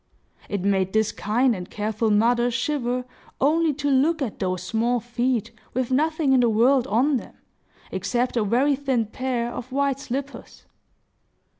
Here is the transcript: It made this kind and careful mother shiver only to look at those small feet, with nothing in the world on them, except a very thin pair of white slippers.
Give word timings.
It 0.49 0.61
made 0.63 0.93
this 0.93 1.11
kind 1.11 1.55
and 1.55 1.69
careful 1.69 2.09
mother 2.09 2.49
shiver 2.49 3.05
only 3.39 3.71
to 3.75 3.91
look 3.91 4.19
at 4.19 4.39
those 4.39 4.63
small 4.63 4.99
feet, 4.99 5.51
with 5.75 5.91
nothing 5.91 6.33
in 6.33 6.39
the 6.39 6.49
world 6.49 6.87
on 6.87 7.17
them, 7.17 7.35
except 7.91 8.35
a 8.35 8.43
very 8.43 8.75
thin 8.75 9.05
pair 9.05 9.51
of 9.53 9.71
white 9.71 9.99
slippers. 9.99 10.65